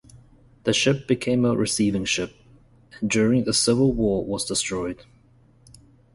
[0.63, 2.33] The ship became a receiving ship,
[2.99, 5.05] and during the Civil War was destroyed.